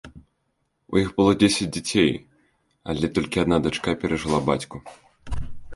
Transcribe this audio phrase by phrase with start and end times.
[0.95, 2.11] У іх было дзесяць дзяцей,
[2.93, 4.77] але толькі адна дачка перажыла бацьку.